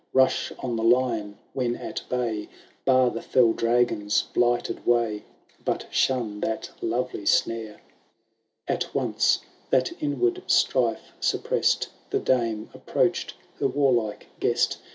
[0.13, 2.49] Rush on the lion when at bay.
[2.85, 5.25] Bar the fell dragon'^ blighted way.
[5.63, 7.79] But shun that lovely snare !*—^ XX.''
[8.83, 11.89] At once, that inward strife suppressed.
[12.09, 14.79] The dame approached her warlike guest.